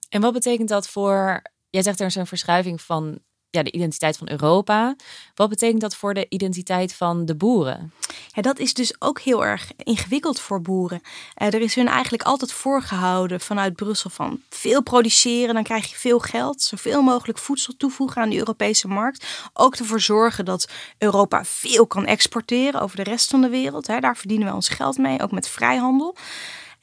En 0.08 0.20
wat 0.20 0.32
betekent 0.32 0.68
dat 0.68 0.88
voor, 0.88 1.42
jij 1.70 1.82
zegt 1.82 2.00
er 2.00 2.06
is 2.06 2.14
een 2.14 2.26
verschuiving 2.26 2.80
van 2.80 3.18
ja, 3.54 3.62
de 3.62 3.72
identiteit 3.72 4.16
van 4.16 4.30
Europa. 4.30 4.96
Wat 5.34 5.48
betekent 5.48 5.80
dat 5.80 5.96
voor 5.96 6.14
de 6.14 6.26
identiteit 6.28 6.94
van 6.94 7.24
de 7.24 7.36
boeren? 7.36 7.92
Ja, 8.32 8.42
dat 8.42 8.58
is 8.58 8.74
dus 8.74 8.94
ook 8.98 9.20
heel 9.20 9.44
erg 9.44 9.70
ingewikkeld 9.76 10.40
voor 10.40 10.60
boeren. 10.60 11.00
Uh, 11.02 11.46
er 11.46 11.60
is 11.60 11.74
hun 11.74 11.88
eigenlijk 11.88 12.22
altijd 12.22 12.52
voorgehouden 12.52 13.40
vanuit 13.40 13.74
Brussel 13.74 14.10
van 14.10 14.40
veel 14.50 14.82
produceren, 14.82 15.54
dan 15.54 15.62
krijg 15.62 15.90
je 15.90 15.96
veel 15.96 16.18
geld, 16.18 16.62
zoveel 16.62 17.02
mogelijk 17.02 17.38
voedsel 17.38 17.76
toevoegen 17.76 18.22
aan 18.22 18.30
de 18.30 18.38
Europese 18.38 18.88
markt. 18.88 19.26
Ook 19.52 19.76
ervoor 19.76 20.00
zorgen 20.00 20.44
dat 20.44 20.68
Europa 20.98 21.44
veel 21.44 21.86
kan 21.86 22.06
exporteren 22.06 22.80
over 22.80 22.96
de 22.96 23.02
rest 23.02 23.30
van 23.30 23.40
de 23.40 23.48
wereld. 23.48 23.86
Daar 23.86 24.16
verdienen 24.16 24.48
we 24.48 24.54
ons 24.54 24.68
geld 24.68 24.98
mee, 24.98 25.22
ook 25.22 25.32
met 25.32 25.48
vrijhandel. 25.48 26.16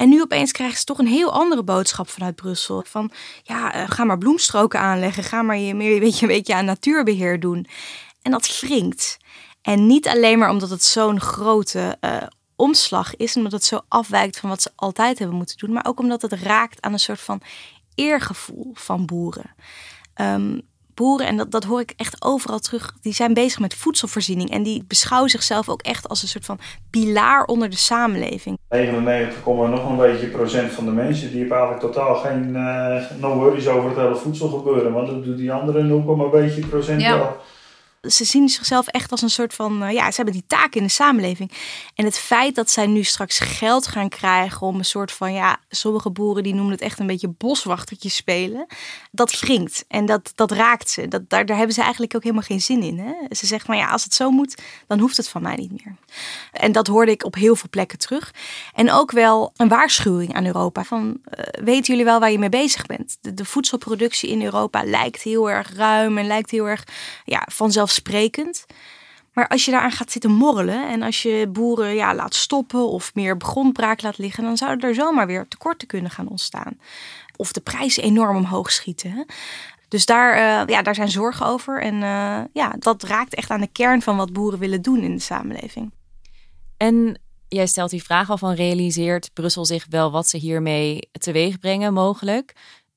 En 0.01 0.09
nu 0.09 0.21
opeens 0.21 0.51
krijgen 0.51 0.77
ze 0.77 0.83
toch 0.83 0.97
een 0.97 1.07
heel 1.07 1.31
andere 1.31 1.63
boodschap 1.63 2.09
vanuit 2.09 2.35
Brussel. 2.35 2.83
Van 2.87 3.11
ja, 3.43 3.75
uh, 3.75 3.89
ga 3.89 4.03
maar 4.03 4.17
bloemstroken 4.17 4.79
aanleggen. 4.79 5.23
Ga 5.23 5.41
maar 5.41 5.57
je 5.57 5.73
meer 5.73 5.93
een 5.93 5.99
beetje, 5.99 6.21
een 6.21 6.33
beetje 6.33 6.55
aan 6.55 6.65
natuurbeheer 6.65 7.39
doen. 7.39 7.67
En 8.21 8.31
dat 8.31 8.59
wringt. 8.59 9.17
En 9.61 9.87
niet 9.87 10.07
alleen 10.07 10.39
maar 10.39 10.49
omdat 10.49 10.69
het 10.69 10.83
zo'n 10.83 11.19
grote 11.19 11.97
uh, 12.01 12.17
omslag 12.55 13.15
is. 13.15 13.35
Omdat 13.35 13.51
het 13.51 13.63
zo 13.63 13.79
afwijkt 13.87 14.39
van 14.39 14.49
wat 14.49 14.61
ze 14.61 14.71
altijd 14.75 15.19
hebben 15.19 15.37
moeten 15.37 15.57
doen. 15.57 15.73
Maar 15.73 15.85
ook 15.85 15.99
omdat 15.99 16.21
het 16.21 16.33
raakt 16.33 16.81
aan 16.81 16.93
een 16.93 16.99
soort 16.99 17.21
van 17.21 17.41
eergevoel 17.95 18.71
van 18.73 19.05
boeren. 19.05 19.55
Um, 20.15 20.61
boeren, 21.01 21.27
en 21.27 21.37
dat, 21.37 21.51
dat 21.51 21.63
hoor 21.63 21.79
ik 21.79 21.93
echt 21.95 22.15
overal 22.23 22.59
terug, 22.59 22.93
die 23.01 23.13
zijn 23.13 23.33
bezig 23.33 23.59
met 23.59 23.73
voedselvoorziening. 23.73 24.51
En 24.51 24.63
die 24.63 24.83
beschouwen 24.87 25.29
zichzelf 25.29 25.69
ook 25.69 25.81
echt 25.81 26.07
als 26.07 26.21
een 26.21 26.27
soort 26.27 26.45
van 26.45 26.59
pilaar 26.89 27.45
onder 27.45 27.69
de 27.69 27.75
samenleving. 27.75 28.57
99, 28.69 29.45
nog 29.45 29.89
een 29.89 29.97
beetje 29.97 30.27
procent 30.27 30.71
van 30.71 30.85
de 30.85 30.91
mensen 30.91 31.29
die 31.29 31.39
hebben 31.39 31.57
eigenlijk 31.57 31.93
totaal 31.93 32.15
geen 32.15 32.55
uh, 32.55 33.01
no 33.19 33.35
worries 33.35 33.67
over 33.67 33.89
het 33.89 33.97
hele 33.97 34.15
voedsel 34.15 34.47
gebeuren. 34.47 34.93
Want 34.93 35.07
dat 35.07 35.23
doet 35.23 35.37
die 35.37 35.51
andere 35.51 35.83
0, 35.83 36.29
beetje 36.31 36.67
procent 36.67 37.01
ja. 37.01 37.17
wel 37.17 37.37
ze 38.01 38.23
zien 38.23 38.49
zichzelf 38.49 38.87
echt 38.87 39.11
als 39.11 39.21
een 39.21 39.29
soort 39.29 39.53
van, 39.53 39.83
uh, 39.83 39.91
ja, 39.91 40.09
ze 40.09 40.15
hebben 40.15 40.33
die 40.33 40.43
taak 40.47 40.75
in 40.75 40.83
de 40.83 40.89
samenleving. 40.89 41.51
En 41.95 42.05
het 42.05 42.17
feit 42.17 42.55
dat 42.55 42.69
zij 42.69 42.87
nu 42.87 43.03
straks 43.03 43.39
geld 43.39 43.87
gaan 43.87 44.09
krijgen 44.09 44.67
om 44.67 44.77
een 44.77 44.85
soort 44.85 45.11
van, 45.11 45.33
ja, 45.33 45.57
sommige 45.69 46.09
boeren 46.09 46.43
die 46.43 46.53
noemen 46.53 46.71
het 46.71 46.81
echt 46.81 46.99
een 46.99 47.07
beetje 47.07 47.27
boswachtertje 47.27 48.09
spelen, 48.09 48.65
dat 49.11 49.39
wringt 49.39 49.85
en 49.87 50.05
dat, 50.05 50.31
dat 50.35 50.51
raakt 50.51 50.89
ze. 50.89 51.07
Dat, 51.07 51.29
daar, 51.29 51.45
daar 51.45 51.57
hebben 51.57 51.75
ze 51.75 51.81
eigenlijk 51.81 52.15
ook 52.15 52.23
helemaal 52.23 52.43
geen 52.43 52.61
zin 52.61 52.83
in. 52.83 52.99
Hè? 52.99 53.35
Ze 53.35 53.45
zegt 53.45 53.65
van, 53.65 53.77
ja, 53.77 53.89
als 53.89 54.03
het 54.03 54.13
zo 54.13 54.31
moet, 54.31 54.61
dan 54.87 54.99
hoeft 54.99 55.17
het 55.17 55.29
van 55.29 55.41
mij 55.41 55.55
niet 55.55 55.71
meer. 55.71 55.95
En 56.51 56.71
dat 56.71 56.87
hoorde 56.87 57.11
ik 57.11 57.25
op 57.25 57.35
heel 57.35 57.55
veel 57.55 57.69
plekken 57.69 57.97
terug. 57.97 58.33
En 58.73 58.91
ook 58.91 59.11
wel 59.11 59.53
een 59.55 59.67
waarschuwing 59.67 60.33
aan 60.33 60.45
Europa 60.45 60.83
van, 60.83 61.17
uh, 61.37 61.63
weten 61.63 61.83
jullie 61.83 62.05
wel 62.05 62.19
waar 62.19 62.31
je 62.31 62.39
mee 62.39 62.49
bezig 62.49 62.85
bent? 62.85 63.17
De, 63.21 63.33
de 63.33 63.45
voedselproductie 63.45 64.29
in 64.29 64.43
Europa 64.43 64.83
lijkt 64.83 65.21
heel 65.21 65.49
erg 65.49 65.75
ruim 65.75 66.17
en 66.17 66.27
lijkt 66.27 66.51
heel 66.51 66.67
erg, 66.67 66.83
ja, 67.25 67.47
vanzelf 67.51 67.90
sprekend. 67.91 68.65
Maar 69.33 69.47
als 69.47 69.65
je 69.65 69.71
daaraan 69.71 69.91
gaat 69.91 70.11
zitten 70.11 70.31
morrelen 70.31 70.89
en 70.89 71.01
als 71.01 71.21
je 71.21 71.47
boeren 71.51 71.95
ja, 71.95 72.15
laat 72.15 72.35
stoppen 72.35 72.87
of 72.87 73.15
meer 73.15 73.35
grondbraak 73.39 74.01
laat 74.01 74.17
liggen, 74.17 74.43
dan 74.43 74.57
zouden 74.57 74.89
er 74.89 74.95
zomaar 74.95 75.27
weer 75.27 75.47
tekorten 75.47 75.87
kunnen 75.87 76.11
gaan 76.11 76.27
ontstaan. 76.27 76.79
Of 77.35 77.51
de 77.51 77.61
prijzen 77.61 78.03
enorm 78.03 78.35
omhoog 78.35 78.71
schieten. 78.71 79.25
Dus 79.87 80.05
daar, 80.05 80.35
uh, 80.35 80.67
ja, 80.67 80.81
daar 80.81 80.95
zijn 80.95 81.09
zorgen 81.09 81.45
over. 81.45 81.81
En 81.81 81.95
uh, 81.95 82.41
ja, 82.53 82.75
dat 82.79 83.03
raakt 83.03 83.35
echt 83.35 83.49
aan 83.49 83.61
de 83.61 83.71
kern 83.71 84.01
van 84.01 84.17
wat 84.17 84.33
boeren 84.33 84.59
willen 84.59 84.81
doen 84.81 84.99
in 84.99 85.15
de 85.15 85.21
samenleving. 85.21 85.91
En 86.77 87.19
jij 87.47 87.67
stelt 87.67 87.89
die 87.89 88.03
vraag 88.03 88.29
al 88.29 88.37
van 88.37 88.53
realiseert 88.53 89.33
Brussel 89.33 89.65
zich 89.65 89.85
wel 89.89 90.11
wat 90.11 90.27
ze 90.27 90.37
hiermee 90.37 91.09
teweeg 91.11 91.59
brengen 91.59 91.93
mogelijk? 91.93 92.53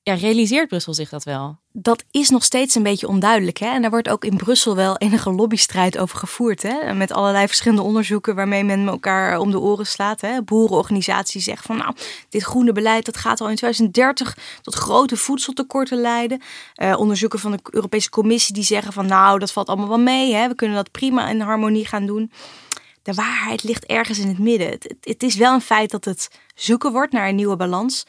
Ja, 0.07 0.13
realiseert 0.13 0.67
Brussel 0.67 0.93
zich 0.93 1.09
dat 1.09 1.23
wel? 1.23 1.57
Dat 1.71 2.03
is 2.11 2.29
nog 2.29 2.43
steeds 2.43 2.75
een 2.75 2.83
beetje 2.83 3.07
onduidelijk. 3.07 3.57
Hè? 3.57 3.67
En 3.67 3.81
daar 3.81 3.89
wordt 3.89 4.09
ook 4.09 4.25
in 4.25 4.37
Brussel 4.37 4.75
wel 4.75 4.97
enige 4.97 5.31
lobbystrijd 5.31 5.97
over 5.97 6.17
gevoerd. 6.17 6.61
Hè? 6.61 6.93
Met 6.93 7.11
allerlei 7.11 7.47
verschillende 7.47 7.83
onderzoeken 7.83 8.35
waarmee 8.35 8.63
men 8.63 8.87
elkaar 8.87 9.39
om 9.39 9.51
de 9.51 9.59
oren 9.59 9.85
slaat. 9.85 10.21
Hè? 10.21 10.41
Boerenorganisaties 10.41 11.43
zeggen 11.43 11.65
van 11.65 11.77
nou, 11.77 11.95
dit 12.29 12.43
groene 12.43 12.71
beleid 12.71 13.05
dat 13.05 13.17
gaat 13.17 13.41
al 13.41 13.49
in 13.49 13.55
2030 13.55 14.37
tot 14.61 14.75
grote 14.75 15.17
voedseltekorten 15.17 16.01
leiden. 16.01 16.41
Uh, 16.81 16.99
onderzoeken 16.99 17.39
van 17.39 17.51
de 17.51 17.59
Europese 17.69 18.09
Commissie 18.09 18.53
die 18.53 18.63
zeggen 18.63 18.93
van 18.93 19.05
nou, 19.05 19.39
dat 19.39 19.51
valt 19.51 19.67
allemaal 19.67 19.87
wel 19.87 19.99
mee. 19.99 20.33
Hè? 20.33 20.47
We 20.47 20.55
kunnen 20.55 20.75
dat 20.75 20.91
prima 20.91 21.29
in 21.29 21.41
harmonie 21.41 21.87
gaan 21.87 22.05
doen. 22.05 22.31
De 23.01 23.13
waarheid 23.13 23.63
ligt 23.63 23.85
ergens 23.85 24.19
in 24.19 24.27
het 24.27 24.39
midden. 24.39 24.69
Het, 24.69 24.95
het 25.01 25.23
is 25.23 25.35
wel 25.35 25.53
een 25.53 25.61
feit 25.61 25.91
dat 25.91 26.05
het 26.05 26.29
zoeken 26.55 26.91
wordt 26.91 27.11
naar 27.11 27.27
een 27.27 27.35
nieuwe 27.35 27.55
balans. 27.55 28.05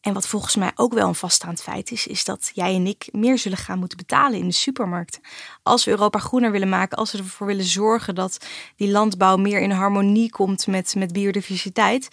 En 0.00 0.12
wat 0.12 0.26
volgens 0.26 0.56
mij 0.56 0.70
ook 0.74 0.92
wel 0.92 1.08
een 1.08 1.14
vaststaand 1.14 1.62
feit 1.62 1.90
is, 1.90 2.06
is 2.06 2.24
dat 2.24 2.50
jij 2.54 2.74
en 2.74 2.86
ik 2.86 3.08
meer 3.12 3.38
zullen 3.38 3.58
gaan 3.58 3.78
moeten 3.78 3.98
betalen 3.98 4.38
in 4.38 4.46
de 4.46 4.52
supermarkten. 4.52 5.20
Als 5.62 5.84
we 5.84 5.90
Europa 5.90 6.18
groener 6.18 6.50
willen 6.50 6.68
maken, 6.68 6.98
als 6.98 7.12
we 7.12 7.18
ervoor 7.18 7.46
willen 7.46 7.64
zorgen 7.64 8.14
dat 8.14 8.46
die 8.76 8.90
landbouw 8.90 9.36
meer 9.36 9.60
in 9.60 9.70
harmonie 9.70 10.30
komt 10.30 10.66
met, 10.66 10.94
met 10.94 11.12
biodiversiteit, 11.12 12.08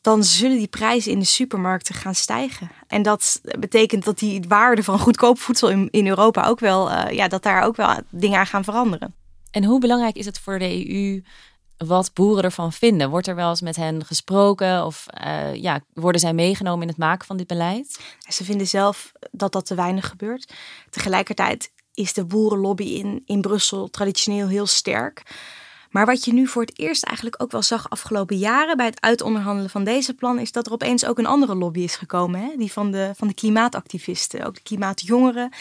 dan 0.00 0.24
zullen 0.24 0.58
die 0.58 0.68
prijzen 0.68 1.12
in 1.12 1.18
de 1.18 1.24
supermarkten 1.24 1.94
gaan 1.94 2.14
stijgen. 2.14 2.70
En 2.86 3.02
dat 3.02 3.40
betekent 3.58 4.04
dat 4.04 4.18
die 4.18 4.44
waarde 4.48 4.82
van 4.82 4.98
goedkoop 4.98 5.38
voedsel 5.38 5.70
in, 5.70 5.88
in 5.90 6.06
Europa 6.06 6.46
ook 6.46 6.60
wel, 6.60 6.90
uh, 6.90 7.04
ja, 7.10 7.28
dat 7.28 7.42
daar 7.42 7.62
ook 7.62 7.76
wel 7.76 7.94
dingen 8.10 8.38
aan 8.38 8.46
gaan 8.46 8.64
veranderen. 8.64 9.14
En 9.50 9.64
hoe 9.64 9.80
belangrijk 9.80 10.16
is 10.16 10.26
het 10.26 10.38
voor 10.38 10.58
de 10.58 10.88
EU 10.88 11.22
wat 11.86 12.10
boeren 12.14 12.44
ervan 12.44 12.72
vinden. 12.72 13.10
Wordt 13.10 13.26
er 13.26 13.34
wel 13.34 13.48
eens 13.48 13.60
met 13.60 13.76
hen 13.76 14.04
gesproken 14.04 14.86
of 14.86 15.06
uh, 15.24 15.54
ja, 15.54 15.80
worden 15.94 16.20
zij 16.20 16.32
meegenomen 16.32 16.82
in 16.82 16.88
het 16.88 16.96
maken 16.96 17.26
van 17.26 17.36
dit 17.36 17.46
beleid? 17.46 18.00
Ze 18.28 18.44
vinden 18.44 18.66
zelf 18.66 19.12
dat 19.30 19.52
dat 19.52 19.66
te 19.66 19.74
weinig 19.74 20.08
gebeurt. 20.08 20.52
Tegelijkertijd 20.90 21.70
is 21.94 22.12
de 22.12 22.24
boerenlobby 22.24 22.84
in, 22.84 23.22
in 23.26 23.40
Brussel 23.40 23.90
traditioneel 23.90 24.48
heel 24.48 24.66
sterk. 24.66 25.22
Maar 25.90 26.06
wat 26.06 26.24
je 26.24 26.32
nu 26.32 26.46
voor 26.46 26.62
het 26.62 26.78
eerst 26.78 27.04
eigenlijk 27.04 27.42
ook 27.42 27.50
wel 27.50 27.62
zag 27.62 27.90
afgelopen 27.90 28.36
jaren 28.36 28.76
bij 28.76 28.86
het 28.86 29.00
uitonderhandelen 29.00 29.70
van 29.70 29.84
deze 29.84 30.14
plan, 30.14 30.38
is 30.38 30.52
dat 30.52 30.66
er 30.66 30.72
opeens 30.72 31.04
ook 31.04 31.18
een 31.18 31.26
andere 31.26 31.54
lobby 31.54 31.80
is 31.80 31.96
gekomen. 31.96 32.40
Hè? 32.40 32.56
Die 32.56 32.72
van 32.72 32.90
de, 32.90 33.12
van 33.16 33.28
de 33.28 33.34
klimaatactivisten, 33.34 34.46
ook 34.46 34.54
de 34.54 34.62
klimaatjongeren, 34.62 35.52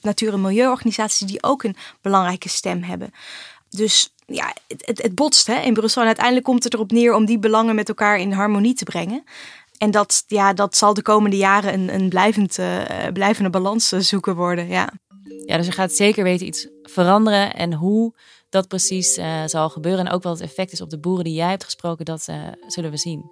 natuur- 0.00 0.32
en 0.32 0.40
milieuorganisaties, 0.40 1.26
die 1.26 1.42
ook 1.42 1.62
een 1.62 1.76
belangrijke 2.00 2.48
stem 2.48 2.82
hebben. 2.82 3.10
Dus 3.72 4.14
ja, 4.26 4.54
het, 4.66 5.02
het, 5.02 5.14
botst 5.14 5.46
hè, 5.46 5.60
in 5.60 5.74
Brussel. 5.74 6.00
En 6.00 6.06
uiteindelijk 6.06 6.46
komt 6.46 6.64
het 6.64 6.74
erop 6.74 6.92
neer 6.92 7.14
om 7.14 7.24
die 7.24 7.38
belangen 7.38 7.74
met 7.74 7.88
elkaar 7.88 8.18
in 8.18 8.32
harmonie 8.32 8.74
te 8.74 8.84
brengen. 8.84 9.24
En 9.78 9.90
dat, 9.90 10.24
ja, 10.26 10.52
dat 10.52 10.76
zal 10.76 10.94
de 10.94 11.02
komende 11.02 11.36
jaren 11.36 11.72
een, 11.74 11.94
een 11.94 12.08
blijvend, 12.08 12.58
uh, 12.58 12.82
blijvende 13.12 13.50
balans 13.50 13.88
zoeken 13.88 14.36
worden. 14.36 14.68
Ja. 14.68 14.92
ja, 15.46 15.56
dus 15.56 15.66
er 15.66 15.72
gaat 15.72 15.92
zeker 15.92 16.24
weten 16.24 16.46
iets 16.46 16.68
veranderen. 16.82 17.54
En 17.54 17.72
hoe 17.72 18.14
dat 18.48 18.68
precies 18.68 19.18
uh, 19.18 19.42
zal 19.46 19.68
gebeuren. 19.68 20.06
En 20.06 20.12
ook 20.12 20.22
wat 20.22 20.38
het 20.38 20.48
effect 20.48 20.72
is 20.72 20.80
op 20.80 20.90
de 20.90 20.98
boeren 20.98 21.24
die 21.24 21.34
jij 21.34 21.50
hebt 21.50 21.64
gesproken, 21.64 22.04
dat 22.04 22.28
zullen 22.66 22.90
we 22.90 22.96
zien. 22.96 23.30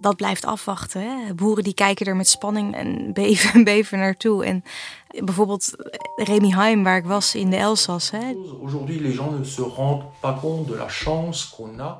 Dat 0.00 0.16
blijft 0.16 0.44
afwachten. 0.44 1.00
Hè? 1.00 1.34
Boeren 1.34 1.64
die 1.64 1.74
kijken 1.74 2.06
er 2.06 2.16
met 2.16 2.28
spanning 2.28 2.74
en 2.74 3.12
beven 3.12 3.52
en 3.52 3.64
beven 3.64 3.98
naartoe. 3.98 4.44
En 4.44 4.64
bijvoorbeeld 5.24 5.72
Remy 6.16 6.50
Heim, 6.50 6.82
waar 6.82 6.96
ik 6.96 7.04
was 7.04 7.34
in 7.34 7.50
de 7.50 7.56
Elzas. 7.56 8.10
Hè? 8.10 8.34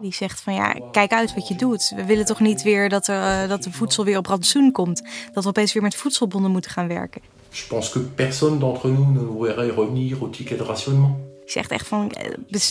Die 0.00 0.14
zegt 0.14 0.40
van 0.40 0.54
ja, 0.54 0.76
kijk 0.92 1.12
uit 1.12 1.34
wat 1.34 1.48
je 1.48 1.54
doet. 1.54 1.92
We 1.96 2.04
willen 2.04 2.24
toch 2.24 2.40
niet 2.40 2.62
weer 2.62 2.88
dat, 2.88 3.06
er, 3.08 3.42
uh, 3.42 3.48
dat 3.48 3.62
de 3.62 3.72
voedsel 3.72 4.04
weer 4.04 4.18
op 4.18 4.26
rantsoen 4.26 4.72
komt. 4.72 5.02
Dat 5.32 5.42
we 5.42 5.48
opeens 5.48 5.72
weer 5.72 5.82
met 5.82 5.94
voedselbonden 5.94 6.50
moeten 6.50 6.70
gaan 6.70 6.88
werken. 6.88 7.22
Je 7.50 7.66
pense 7.68 7.90
que 7.90 8.00
personne 8.00 8.58
d'entre 8.58 8.88
nous 8.88 9.06
ne 9.06 9.20
nous 9.20 9.46
verrait 9.46 9.74
revenir 9.74 10.20
au 10.20 10.30
ticket 10.30 10.58
de 10.58 10.64
rationnement. 10.64 11.16
Ik 11.44 11.52
zeg 11.52 11.68
echt 11.68 11.86
van, 11.86 12.12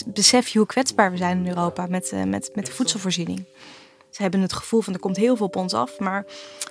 besef 0.06 0.48
je 0.48 0.58
hoe 0.58 0.66
kwetsbaar 0.66 1.10
we 1.10 1.16
zijn 1.16 1.38
in 1.38 1.48
Europa 1.48 1.86
met, 1.86 2.10
uh, 2.14 2.22
met, 2.22 2.50
met 2.54 2.66
de 2.66 2.72
voedselvoorziening. 2.72 3.44
Ze 4.16 4.22
hebben 4.22 4.40
het 4.40 4.52
gevoel 4.52 4.80
van 4.80 4.92
er 4.92 4.98
komt 4.98 5.16
heel 5.16 5.36
veel 5.36 5.46
op 5.46 5.56
ons 5.56 5.74
af, 5.74 5.98
maar 5.98 6.26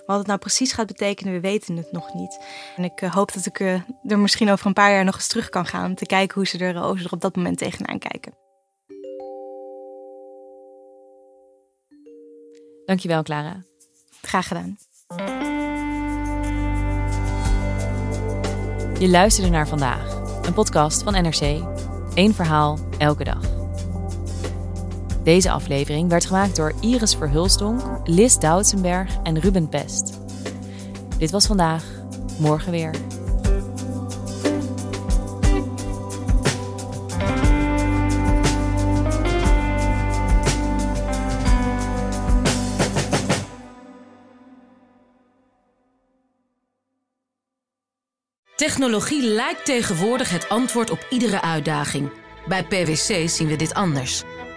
wat 0.05 0.17
het 0.17 0.27
nou 0.27 0.39
precies 0.39 0.71
gaat 0.71 0.87
betekenen, 0.87 1.33
we 1.33 1.39
weten 1.39 1.77
het 1.77 1.91
nog 1.91 2.13
niet. 2.13 2.43
En 2.75 2.83
ik 2.83 3.01
uh, 3.01 3.13
hoop 3.13 3.33
dat 3.33 3.45
ik 3.45 3.59
uh, 3.59 3.81
er 4.03 4.19
misschien 4.19 4.49
over 4.51 4.65
een 4.65 4.73
paar 4.73 4.91
jaar 4.91 5.03
nog 5.03 5.15
eens 5.15 5.27
terug 5.27 5.49
kan 5.49 5.65
gaan 5.65 5.85
om 5.85 5.95
te 5.95 6.05
kijken 6.05 6.35
hoe 6.35 6.47
ze 6.47 6.57
er, 6.57 6.77
hoe 6.77 6.97
ze 6.97 7.05
er 7.05 7.11
op 7.11 7.21
dat 7.21 7.35
moment 7.35 7.57
tegenaan 7.57 7.99
kijken. 7.99 8.33
Dankjewel, 12.85 13.23
Clara. 13.23 13.63
Graag 14.21 14.47
gedaan. 14.47 14.77
Je 18.99 19.09
luisterde 19.09 19.49
naar 19.49 19.67
vandaag, 19.67 20.15
een 20.41 20.53
podcast 20.53 21.03
van 21.03 21.13
NRC. 21.13 21.63
Eén 22.13 22.33
verhaal, 22.33 22.79
elke 22.97 23.23
dag. 23.23 23.54
Deze 25.25 25.51
aflevering 25.51 26.09
werd 26.09 26.25
gemaakt 26.25 26.55
door 26.55 26.73
Iris 26.81 27.15
Verhulstonk, 27.15 27.81
Lis 28.03 28.39
Doutsenberg 28.39 29.17
en 29.23 29.39
Ruben 29.39 29.69
Pest. 29.69 30.19
Dit 31.17 31.31
was 31.31 31.45
vandaag, 31.45 31.83
morgen 32.39 32.71
weer. 32.71 32.91
Technologie 48.55 49.23
lijkt 49.23 49.65
tegenwoordig 49.65 50.29
het 50.29 50.49
antwoord 50.49 50.89
op 50.89 51.07
iedere 51.09 51.41
uitdaging. 51.41 52.11
Bij 52.47 52.63
PwC 52.63 53.29
zien 53.29 53.47
we 53.47 53.55
dit 53.55 53.73
anders. 53.73 54.23